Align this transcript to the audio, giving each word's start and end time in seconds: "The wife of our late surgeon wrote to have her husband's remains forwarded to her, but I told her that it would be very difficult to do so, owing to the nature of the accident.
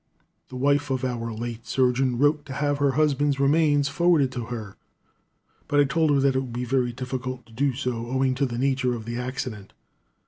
"The 0.49 0.55
wife 0.55 0.89
of 0.89 1.05
our 1.05 1.31
late 1.31 1.67
surgeon 1.67 2.17
wrote 2.17 2.43
to 2.47 2.53
have 2.53 2.79
her 2.79 2.93
husband's 2.93 3.39
remains 3.39 3.87
forwarded 3.87 4.31
to 4.31 4.45
her, 4.45 4.75
but 5.67 5.79
I 5.79 5.83
told 5.83 6.09
her 6.09 6.19
that 6.21 6.35
it 6.35 6.39
would 6.39 6.53
be 6.53 6.65
very 6.65 6.91
difficult 6.91 7.45
to 7.45 7.53
do 7.53 7.75
so, 7.75 8.07
owing 8.07 8.33
to 8.33 8.47
the 8.47 8.57
nature 8.57 8.95
of 8.95 9.05
the 9.05 9.17
accident. 9.19 9.73